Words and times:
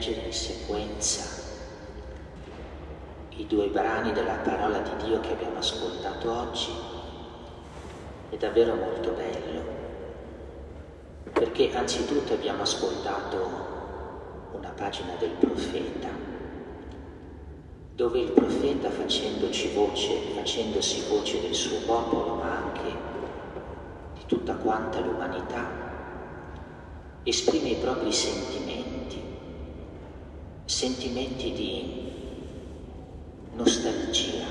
leggere 0.00 0.24
in 0.24 0.32
sequenza 0.32 1.22
i 3.36 3.46
due 3.46 3.66
brani 3.66 4.12
della 4.12 4.38
parola 4.42 4.78
di 4.78 5.04
Dio 5.04 5.20
che 5.20 5.32
abbiamo 5.32 5.58
ascoltato 5.58 6.32
oggi 6.32 6.70
è 8.30 8.36
davvero 8.36 8.76
molto 8.76 9.10
bello, 9.10 9.62
perché 11.32 11.74
anzitutto 11.74 12.32
abbiamo 12.32 12.62
ascoltato 12.62 14.48
una 14.52 14.70
pagina 14.70 15.16
del 15.18 15.32
profeta, 15.32 16.08
dove 17.94 18.20
il 18.20 18.30
profeta 18.30 18.88
facendoci 18.88 19.74
voce, 19.74 20.16
facendosi 20.34 21.08
voce 21.10 21.42
del 21.42 21.54
suo 21.54 21.78
popolo, 21.84 22.36
ma 22.36 22.56
anche 22.56 22.96
di 24.14 24.24
tutta 24.24 24.54
quanta 24.54 25.00
l'umanità, 25.00 25.68
esprime 27.24 27.68
i 27.70 27.76
propri 27.76 28.12
sentimenti, 28.12 28.99
sentimenti 30.70 31.52
di 31.52 32.10
nostalgia, 33.54 34.46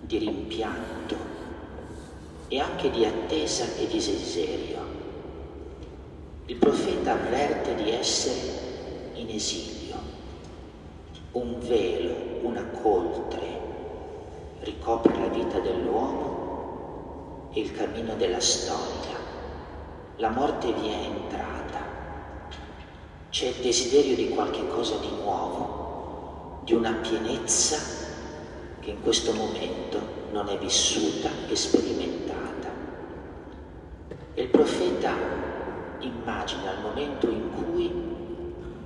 di 0.00 0.16
rimpianto 0.16 1.14
e 2.48 2.58
anche 2.58 2.90
di 2.90 3.04
attesa 3.04 3.64
e 3.76 3.86
di 3.86 3.92
desiderio. 3.92 4.78
Il 6.46 6.56
profeta 6.56 7.12
avverte 7.12 7.74
di 7.74 7.90
essere 7.90 9.12
in 9.12 9.28
esilio, 9.28 9.96
un 11.32 11.58
velo, 11.60 12.38
una 12.42 12.64
coltre 12.64 13.60
ricopre 14.60 15.18
la 15.18 15.28
vita 15.28 15.58
dell'uomo 15.60 17.50
e 17.52 17.60
il 17.60 17.72
cammino 17.72 18.14
della 18.16 18.40
storia 18.40 19.18
la 20.16 20.30
morte 20.30 20.72
vi 20.72 20.88
è 20.88 20.96
entrata. 21.04 21.97
C'è 23.38 23.46
il 23.46 23.62
desiderio 23.62 24.16
di 24.16 24.30
qualche 24.30 24.66
cosa 24.66 24.96
di 24.96 25.10
nuovo, 25.22 26.58
di 26.64 26.74
una 26.74 26.90
pienezza 26.94 27.78
che 28.80 28.90
in 28.90 29.00
questo 29.00 29.32
momento 29.32 30.00
non 30.32 30.48
è 30.48 30.58
vissuta 30.58 31.30
e 31.48 31.54
sperimentata. 31.54 32.68
E 34.34 34.42
il 34.42 34.48
profeta 34.48 35.12
immagina 36.00 36.72
il 36.72 36.80
momento 36.80 37.28
in 37.28 37.48
cui 37.54 37.92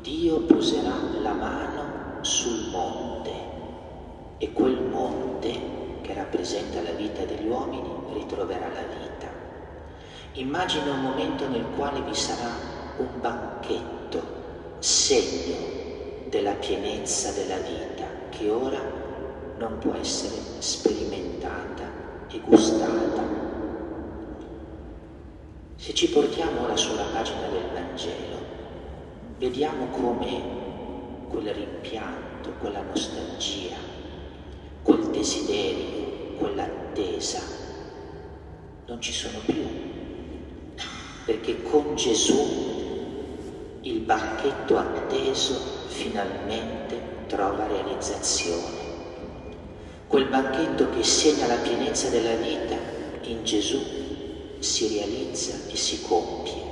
Dio 0.03 0.41
poserà 0.41 0.97
la 1.23 1.33
mano 1.33 2.19
sul 2.21 2.69
monte 2.69 3.31
e 4.37 4.53
quel 4.53 4.83
monte 4.83 5.61
che 6.03 6.13
rappresenta 6.13 6.83
la 6.83 6.93
vita 6.93 7.25
degli 7.25 7.47
uomini 7.47 7.89
ritroverà 8.13 8.69
la 8.69 8.83
vita. 8.83 9.29
Immagina 10.33 10.93
un 10.93 11.01
momento 11.01 11.49
nel 11.49 11.65
quale 11.75 12.03
vi 12.03 12.15
sarà 12.15 12.51
un 12.99 13.19
banchetto, 13.19 14.42
segno 14.83 15.55
della 16.29 16.55
pienezza 16.55 17.31
della 17.31 17.59
vita 17.59 18.05
che 18.31 18.51
ora 18.51 18.81
non 19.57 19.79
può 19.79 19.95
essere 19.95 20.35
sperimentata 20.59 21.85
e 22.29 22.41
gustata. 22.41 23.23
Se 25.77 25.95
ci 25.95 26.09
portiamo 26.09 26.63
ora 26.63 26.77
sulla 26.77 27.05
pagina 27.13 27.47
del 27.47 27.71
Vangelo, 27.73 28.39
vediamo 29.39 29.87
come 29.87 30.43
quel 31.29 31.55
rimpianto, 31.55 32.51
quella 32.59 32.83
nostalgia, 32.83 33.77
quel 34.83 35.11
desiderio, 35.11 36.35
quell'attesa 36.39 37.41
non 38.87 39.01
ci 39.01 39.13
sono 39.13 39.39
più 39.45 39.65
perché 41.25 41.63
con 41.63 41.95
Gesù 41.95 42.72
il 43.85 43.99
banchetto 43.99 44.79
atteso 44.79 45.59
finalmente 45.89 47.25
trova 47.27 47.67
realizzazione. 47.67 48.81
Quel 50.07 50.27
banchetto 50.27 50.91
che 50.91 51.03
segna 51.03 51.49
la 51.49 51.57
pienezza 51.57 52.09
della 52.09 52.35
vita 52.37 52.77
in 53.23 53.43
Gesù 53.43 53.81
si 54.61 54.87
realizza 54.87 55.57
e 55.69 55.77
si 55.77 56.01
compie. 56.03 56.63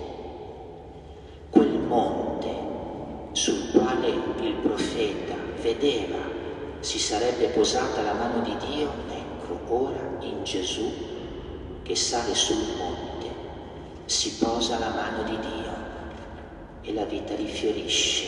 Quel 1.51 1.79
monte 1.81 2.49
sul 3.33 3.73
quale 3.73 4.09
il 4.09 4.55
profeta 4.63 5.35
vedeva 5.61 6.19
si 6.79 7.01
sarebbe 7.01 7.47
posata 7.49 8.03
la 8.03 8.13
mano 8.13 8.43
di 8.43 8.55
Dio, 8.69 8.89
ecco 9.11 9.75
ora 9.75 10.17
in 10.21 10.45
Gesù 10.45 10.93
che 11.83 11.97
sale 11.97 12.35
sul 12.37 12.77
monte 12.77 13.27
si 14.05 14.37
posa 14.37 14.79
la 14.79 14.91
mano 14.91 15.25
di 15.25 15.39
Dio 15.41 15.80
e 16.83 16.93
la 16.93 17.05
vita 17.05 17.35
rifiorisce, 17.35 18.27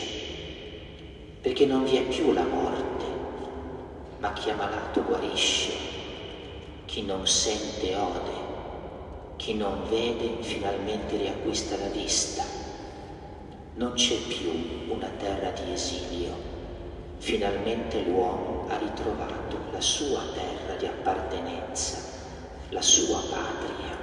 perché 1.41 1.65
non 1.65 1.83
vi 1.85 1.97
è 1.97 2.03
più 2.03 2.31
la 2.31 2.43
morte, 2.43 3.03
ma 4.19 4.31
chi 4.33 4.49
è 4.49 4.53
malato 4.53 5.03
guarisce, 5.03 5.71
chi 6.85 7.01
non 7.01 7.25
sente 7.27 7.95
ode, 7.95 8.31
chi 9.37 9.55
non 9.55 9.87
vede 9.89 10.41
finalmente 10.41 11.17
riacquista 11.17 11.75
la 11.77 11.89
vista. 11.89 12.43
Non 13.75 13.93
c'è 13.93 14.15
più 14.27 14.93
una 14.93 15.09
terra 15.17 15.49
di 15.49 15.73
esilio, 15.73 16.33
finalmente 17.17 18.03
l'uomo 18.03 18.67
ha 18.69 18.77
ritrovato 18.77 19.57
la 19.71 19.81
sua 19.81 20.21
terra 20.33 20.75
di 20.75 20.85
appartenenza, 20.85 21.97
la 22.69 22.81
sua 22.81 23.19
patria. 23.19 23.97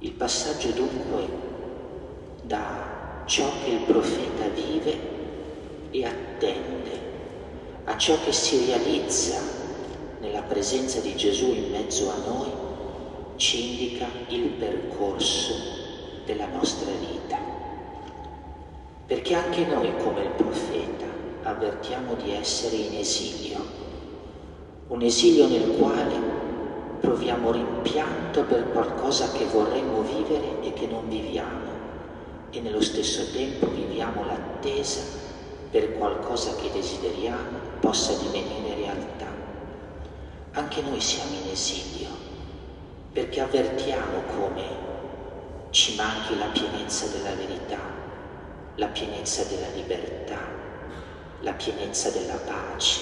Il 0.00 0.12
passaggio 0.12 0.70
dunque 0.72 1.51
da 2.42 3.22
ciò 3.24 3.48
che 3.62 3.70
il 3.70 3.80
profeta 3.80 4.48
vive 4.48 4.98
e 5.90 6.04
attende, 6.04 6.90
a 7.84 7.96
ciò 7.96 8.16
che 8.24 8.32
si 8.32 8.66
realizza 8.66 9.38
nella 10.20 10.42
presenza 10.42 11.00
di 11.00 11.14
Gesù 11.14 11.52
in 11.52 11.70
mezzo 11.70 12.10
a 12.10 12.16
noi, 12.26 12.50
ci 13.36 13.70
indica 13.70 14.06
il 14.28 14.48
percorso 14.50 15.52
della 16.24 16.46
nostra 16.46 16.90
vita. 16.98 17.38
Perché 19.06 19.34
anche 19.34 19.64
noi, 19.64 19.92
come 20.02 20.22
il 20.22 20.30
profeta, 20.30 21.06
avvertiamo 21.42 22.14
di 22.14 22.32
essere 22.32 22.76
in 22.76 22.94
esilio, 22.94 23.80
un 24.88 25.02
esilio 25.02 25.46
nel 25.48 25.76
quale 25.76 26.40
proviamo 27.00 27.50
rimpianto 27.50 28.44
per 28.44 28.70
qualcosa 28.70 29.30
che 29.32 29.44
vorremmo 29.46 30.02
vivere 30.02 30.62
e 30.62 30.72
che 30.72 30.86
non 30.86 31.08
viviamo 31.08 31.61
e 32.52 32.60
nello 32.60 32.80
stesso 32.80 33.32
tempo 33.32 33.66
viviamo 33.68 34.24
l'attesa 34.24 35.00
per 35.70 35.96
qualcosa 35.96 36.54
che 36.54 36.70
desideriamo 36.70 37.58
possa 37.80 38.12
divenire 38.22 38.76
realtà. 38.76 39.26
Anche 40.52 40.82
noi 40.82 41.00
siamo 41.00 41.34
in 41.34 41.50
esilio 41.50 42.10
perché 43.12 43.40
avvertiamo 43.40 44.22
come 44.36 44.62
ci 45.70 45.96
manchi 45.96 46.38
la 46.38 46.46
pienezza 46.46 47.06
della 47.06 47.34
verità, 47.34 47.80
la 48.76 48.86
pienezza 48.86 49.42
della 49.44 49.68
libertà, 49.74 50.38
la 51.40 51.52
pienezza 51.54 52.10
della 52.10 52.36
pace, 52.36 53.00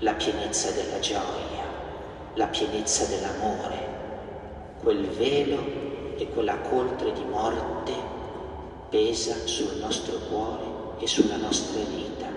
la 0.00 0.12
pienezza 0.12 0.70
della 0.72 0.98
gioia 0.98 1.56
la 2.36 2.48
pienezza 2.48 3.06
dell'amore, 3.06 3.78
quel 4.82 5.08
velo 5.08 5.58
e 6.18 6.28
quella 6.28 6.58
coltre 6.58 7.10
di 7.12 7.24
morte 7.24 8.15
pesa 8.96 9.36
sul 9.44 9.76
nostro 9.78 10.16
cuore 10.30 10.64
e 11.00 11.06
sulla 11.06 11.36
nostra 11.36 11.82
vita. 11.82 12.28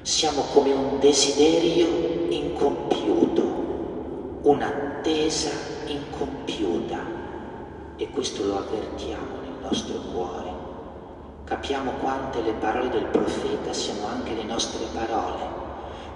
Siamo 0.00 0.40
come 0.54 0.72
un 0.72 0.98
desiderio 0.98 1.86
incompiuto, 2.30 3.42
un'attesa 4.44 5.50
incompiuta 5.84 6.98
e 7.96 8.08
questo 8.08 8.46
lo 8.46 8.56
avvertiamo 8.56 9.40
nel 9.42 9.60
nostro 9.60 9.98
cuore. 10.10 10.52
Capiamo 11.44 11.90
quante 12.00 12.40
le 12.40 12.52
parole 12.52 12.88
del 12.88 13.04
profeta 13.04 13.74
siano 13.74 14.06
anche 14.06 14.32
le 14.32 14.44
nostre 14.44 14.86
parole 14.94 15.66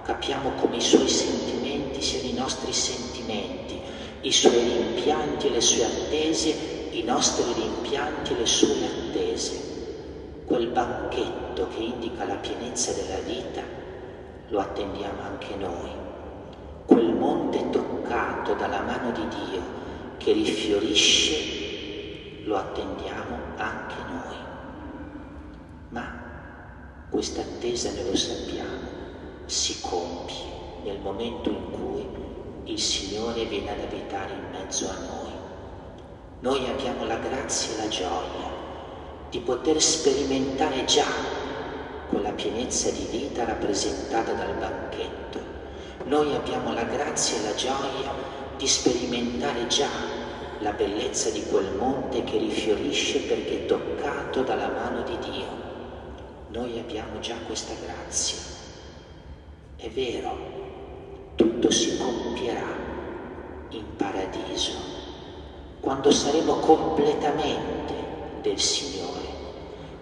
capiamo 0.02 0.50
come 0.60 0.78
i 0.78 0.80
suoi 0.80 1.06
sentimenti 1.06 2.02
siano 2.02 2.26
i 2.26 2.32
nostri 2.32 2.72
sentimenti, 2.72 3.80
i 4.22 4.32
suoi 4.32 4.58
rimpianti 4.58 5.46
e 5.46 5.50
le 5.50 5.60
sue 5.60 5.84
attese, 5.84 6.81
i 6.92 7.02
nostri 7.04 7.44
rimpianti 7.54 8.32
e 8.32 8.38
le 8.38 8.46
sue 8.46 8.84
attese. 8.84 9.70
Quel 10.44 10.68
banchetto 10.68 11.68
che 11.68 11.82
indica 11.82 12.24
la 12.24 12.34
pienezza 12.34 12.92
della 12.92 13.20
vita 13.20 13.62
lo 14.48 14.60
attendiamo 14.60 15.22
anche 15.22 15.54
noi. 15.56 15.90
Quel 16.84 17.14
monte 17.14 17.70
toccato 17.70 18.52
dalla 18.54 18.82
mano 18.82 19.10
di 19.12 19.26
Dio 19.28 19.62
che 20.18 20.32
rifiorisce 20.32 22.42
lo 22.44 22.56
attendiamo 22.56 23.36
anche 23.56 23.94
noi. 24.10 24.36
Ma 25.88 26.20
questa 27.08 27.40
attesa 27.40 27.90
noi 27.92 28.10
lo 28.10 28.16
sappiamo 28.16 28.90
si 29.46 29.80
compie 29.80 30.50
nel 30.84 31.00
momento 31.00 31.48
in 31.48 31.70
cui 31.70 32.06
il 32.64 32.78
Signore 32.78 33.46
viene 33.46 33.70
ad 33.70 33.80
abitare 33.80 34.34
in 34.34 34.50
mezzo 34.50 34.88
a 34.88 34.94
noi. 34.94 35.41
Noi 36.42 36.68
abbiamo 36.68 37.04
la 37.04 37.18
grazia 37.18 37.72
e 37.72 37.76
la 37.76 37.88
gioia 37.88 38.50
di 39.30 39.38
poter 39.38 39.80
sperimentare 39.80 40.84
già 40.86 41.06
quella 42.08 42.32
pienezza 42.32 42.90
di 42.90 43.06
vita 43.12 43.44
rappresentata 43.44 44.32
dal 44.32 44.52
banchetto. 44.56 45.38
Noi 46.06 46.34
abbiamo 46.34 46.72
la 46.74 46.82
grazia 46.82 47.38
e 47.38 47.42
la 47.44 47.54
gioia 47.54 48.12
di 48.56 48.66
sperimentare 48.66 49.68
già 49.68 49.86
la 50.58 50.72
bellezza 50.72 51.30
di 51.30 51.44
quel 51.44 51.76
monte 51.76 52.24
che 52.24 52.38
rifiorisce 52.38 53.20
perché 53.20 53.64
toccato 53.66 54.42
dalla 54.42 54.66
mano 54.68 55.02
di 55.02 55.16
Dio. 55.20 55.46
Noi 56.48 56.76
abbiamo 56.76 57.20
già 57.20 57.36
questa 57.46 57.74
grazia. 57.86 58.38
È 59.76 59.88
vero, 59.90 60.36
tutto 61.36 61.70
si 61.70 61.96
compierà 61.98 62.66
in 63.68 63.84
paradiso 63.94 65.01
quando 65.82 66.12
saremo 66.12 66.54
completamente 66.60 67.92
del 68.40 68.60
Signore, 68.60 69.26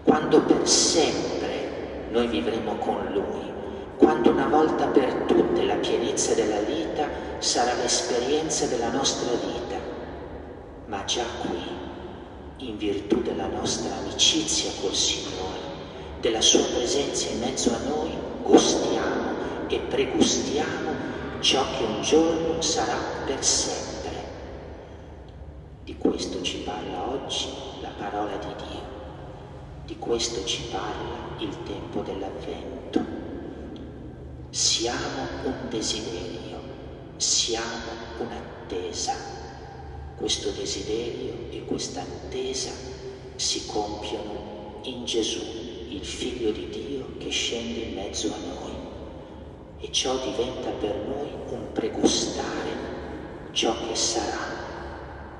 quando 0.04 0.42
per 0.42 0.68
sempre 0.68 2.08
noi 2.10 2.26
vivremo 2.26 2.74
con 2.74 3.08
Lui, 3.12 3.50
quando 3.96 4.28
una 4.28 4.46
volta 4.46 4.88
per 4.88 5.24
tutte 5.26 5.64
la 5.64 5.76
pienezza 5.76 6.34
della 6.34 6.60
vita 6.60 7.08
sarà 7.38 7.72
l'esperienza 7.72 8.66
della 8.66 8.90
nostra 8.90 9.30
vita. 9.30 9.76
Ma 10.84 11.02
già 11.06 11.24
qui, 11.40 12.66
in 12.68 12.76
virtù 12.76 13.22
della 13.22 13.46
nostra 13.46 13.96
amicizia 13.96 14.70
col 14.82 14.94
Signore, 14.94 15.60
della 16.20 16.42
Sua 16.42 16.64
presenza 16.74 17.30
in 17.30 17.38
mezzo 17.38 17.70
a 17.70 17.88
noi, 17.88 18.10
gustiamo 18.42 19.28
e 19.68 19.78
pregustiamo 19.78 20.90
ciò 21.40 21.64
che 21.78 21.84
un 21.84 22.02
giorno 22.02 22.60
sarà 22.60 22.96
per 23.24 23.42
sempre. 23.42 23.89
Questo 26.00 26.40
ci 26.40 26.60
parla 26.60 27.10
oggi 27.10 27.48
la 27.82 27.90
parola 27.90 28.34
di 28.38 28.54
Dio, 28.56 28.80
di 29.84 29.98
questo 29.98 30.42
ci 30.46 30.62
parla 30.70 31.36
il 31.40 31.54
tempo 31.64 32.00
dell'avvento. 32.00 33.04
Siamo 34.48 35.28
un 35.44 35.68
desiderio, 35.68 36.58
siamo 37.18 37.92
un'attesa. 38.18 39.12
Questo 40.16 40.48
desiderio 40.52 41.34
e 41.50 41.66
questa 41.66 42.00
attesa 42.00 42.70
si 43.36 43.66
compiono 43.66 44.80
in 44.84 45.04
Gesù, 45.04 45.42
il 45.90 46.02
Figlio 46.02 46.50
di 46.50 46.70
Dio 46.70 47.18
che 47.18 47.28
scende 47.28 47.80
in 47.80 47.94
mezzo 47.94 48.28
a 48.28 48.38
noi. 48.38 48.74
E 49.80 49.92
ciò 49.92 50.16
diventa 50.16 50.70
per 50.70 50.96
noi 50.96 51.28
un 51.50 51.72
pregustare 51.72 52.88
ciò 53.52 53.76
che 53.86 53.94
sarà 53.94 54.59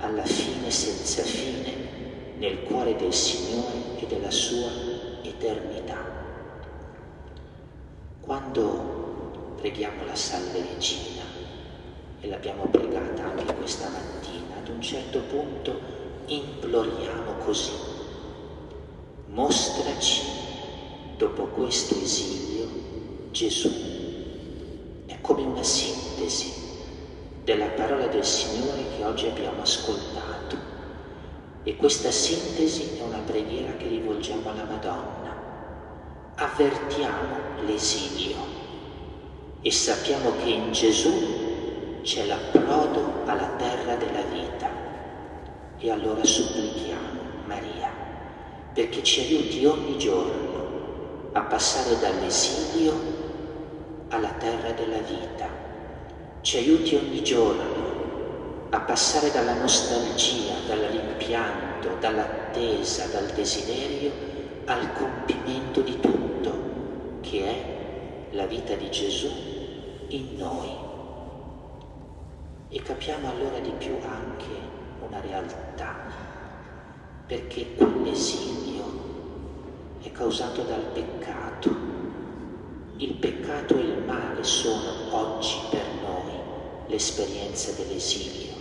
alla 0.00 0.24
fine 0.24 0.70
senza 0.70 1.22
fine 1.22 2.36
nel 2.38 2.62
cuore 2.62 2.96
del 2.96 3.12
Signore 3.12 3.98
e 3.98 4.06
della 4.06 4.30
sua 4.30 4.70
eternità. 5.22 5.98
Quando 8.20 9.54
preghiamo 9.56 10.04
la 10.04 10.14
Salve 10.14 10.64
Regina, 10.72 11.22
e 12.20 12.28
l'abbiamo 12.28 12.66
pregata 12.66 13.24
anche 13.24 13.54
questa 13.54 13.88
mattina, 13.88 14.56
ad 14.58 14.68
un 14.68 14.80
certo 14.80 15.20
punto 15.20 15.78
imploriamo 16.26 17.32
così, 17.44 17.72
mostraci 19.26 20.22
dopo 21.16 21.44
questo 21.46 21.94
esilio 22.00 22.68
Gesù. 23.30 23.70
È 25.06 25.18
come 25.20 25.42
una 25.42 25.62
sintesi 25.62 26.59
della 27.50 27.66
parola 27.66 28.06
del 28.06 28.24
Signore 28.24 28.84
che 28.96 29.04
oggi 29.04 29.26
abbiamo 29.26 29.62
ascoltato. 29.62 30.56
E 31.64 31.74
questa 31.74 32.12
sintesi 32.12 32.98
è 32.98 33.02
una 33.02 33.18
preghiera 33.26 33.72
che 33.72 33.88
rivolgiamo 33.88 34.50
alla 34.50 34.62
Madonna. 34.62 35.34
Avvertiamo 36.36 37.64
l'esilio 37.66 38.36
e 39.62 39.70
sappiamo 39.72 40.32
che 40.40 40.48
in 40.48 40.70
Gesù 40.70 42.00
c'è 42.02 42.24
l'approdo 42.26 43.24
alla 43.24 43.48
terra 43.56 43.96
della 43.96 44.22
vita. 44.22 44.68
E 45.78 45.90
allora 45.90 46.22
supplichiamo 46.22 47.20
Maria 47.46 47.90
perché 48.72 49.02
ci 49.02 49.22
aiuti 49.22 49.66
ogni 49.66 49.98
giorno 49.98 51.30
a 51.32 51.40
passare 51.40 51.98
dall'esilio 51.98 52.94
alla 54.08 54.30
terra 54.38 54.70
della 54.70 54.98
vita 54.98 55.59
ci 56.42 56.56
aiuti 56.56 56.94
ogni 56.94 57.22
giorno 57.22 58.68
a 58.70 58.80
passare 58.80 59.30
dalla 59.30 59.54
nostalgia, 59.54 60.54
dal 60.66 60.78
rimpianto, 60.78 61.96
dall'attesa, 62.00 63.06
dal 63.08 63.26
desiderio 63.34 64.10
al 64.64 64.92
compimento 64.94 65.82
di 65.82 66.00
tutto, 66.00 66.52
che 67.20 67.44
è 67.44 68.28
la 68.30 68.46
vita 68.46 68.74
di 68.74 68.90
Gesù 68.90 69.28
in 70.08 70.36
noi. 70.36 70.68
E 72.68 72.82
capiamo 72.82 73.28
allora 73.28 73.58
di 73.58 73.72
più 73.76 73.96
anche 74.02 74.46
una 75.06 75.20
realtà, 75.20 75.94
perché 77.26 77.74
quell'esilio 77.74 78.84
è 80.00 80.10
causato 80.12 80.62
dal 80.62 80.84
peccato. 80.94 81.88
Il 82.96 83.14
peccato 83.14 83.76
e 83.76 83.80
il 83.80 84.02
male 84.06 84.44
sono 84.44 85.12
oggi 85.12 85.69
l'esperienza 86.90 87.70
dell'esilio, 87.72 88.52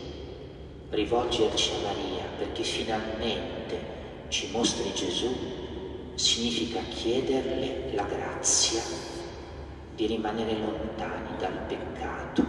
rivolgerci 0.92 1.72
a 1.72 1.88
Maria 1.88 2.24
perché 2.38 2.62
finalmente 2.64 3.80
ci 4.30 4.50
mostri 4.52 4.94
Gesù 4.94 5.36
significa 6.14 6.80
chiederle 6.90 7.92
la 7.94 8.04
grazia 8.04 8.82
di 9.96 10.06
rimanere 10.06 10.58
lontani 10.60 11.38
dal 11.40 11.66
peccato, 11.68 12.46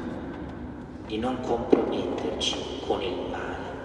di 1.07 1.17
non 1.17 1.41
comprometterci 1.41 2.57
con 2.87 3.03
il 3.03 3.17
male, 3.31 3.79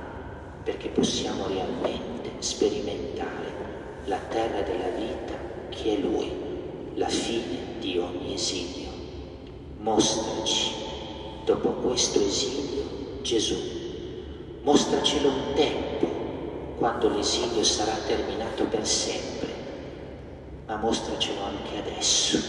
perché 0.63 0.89
possiamo 0.89 1.47
realmente 1.47 2.31
sperimentare 2.39 3.53
la 4.05 4.19
terra 4.29 4.61
della 4.61 4.89
vita 4.89 5.33
che 5.69 5.95
è 5.95 5.99
Lui, 5.99 6.31
la 6.95 7.07
fine 7.07 7.79
di 7.79 7.97
ogni 7.97 8.33
esilio. 8.33 8.91
Mostraci 9.77 10.84
dopo 11.45 11.69
questo 11.69 12.19
esilio, 12.19 13.21
Gesù, 13.21 13.55
mostracelo 14.63 15.29
un 15.29 15.53
tempo 15.53 16.07
quando 16.77 17.07
l'esilio 17.09 17.63
sarà 17.63 17.93
terminato 18.07 18.65
per 18.65 18.85
sempre, 18.85 19.53
ma 20.65 20.75
mostracelo 20.77 21.43
anche 21.43 21.77
adesso, 21.77 22.39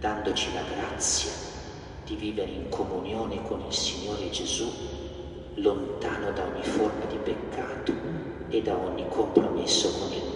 dandoci 0.00 0.52
la 0.52 0.62
grazia 0.62 1.30
di 2.04 2.16
vivere 2.16 2.50
in 2.50 2.68
comunione 2.68 3.40
con 3.42 3.62
il 3.66 3.72
Signore 3.72 4.30
Gesù, 4.30 4.68
lontano 5.54 6.32
da 6.32 6.44
ogni 6.44 6.64
forma 6.64 7.04
di 7.04 7.16
peccato 7.16 7.92
e 8.48 8.62
da 8.62 8.76
ogni 8.76 9.06
compromesso 9.08 9.92
con 9.92 10.12
il 10.12 10.22
male. 10.22 10.29